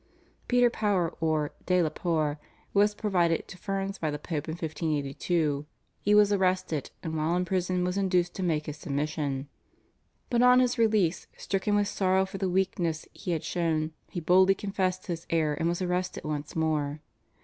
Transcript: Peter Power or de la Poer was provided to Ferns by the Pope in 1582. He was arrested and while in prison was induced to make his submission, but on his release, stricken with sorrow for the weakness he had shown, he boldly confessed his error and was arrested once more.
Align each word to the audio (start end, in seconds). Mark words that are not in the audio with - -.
Peter 0.47 0.71
Power 0.71 1.11
or 1.19 1.53
de 1.67 1.83
la 1.83 1.89
Poer 1.89 2.39
was 2.73 2.95
provided 2.95 3.47
to 3.47 3.55
Ferns 3.55 3.99
by 3.99 4.09
the 4.09 4.17
Pope 4.17 4.47
in 4.47 4.53
1582. 4.53 5.67
He 5.99 6.15
was 6.15 6.33
arrested 6.33 6.89
and 7.03 7.15
while 7.15 7.35
in 7.35 7.45
prison 7.45 7.83
was 7.83 7.99
induced 7.99 8.33
to 8.33 8.41
make 8.41 8.65
his 8.65 8.77
submission, 8.77 9.47
but 10.31 10.41
on 10.41 10.59
his 10.59 10.79
release, 10.79 11.27
stricken 11.37 11.75
with 11.75 11.87
sorrow 11.87 12.25
for 12.25 12.39
the 12.39 12.49
weakness 12.49 13.05
he 13.13 13.29
had 13.29 13.43
shown, 13.43 13.91
he 14.09 14.19
boldly 14.19 14.55
confessed 14.55 15.05
his 15.05 15.27
error 15.29 15.53
and 15.53 15.69
was 15.69 15.83
arrested 15.83 16.23
once 16.23 16.55
more. 16.55 17.01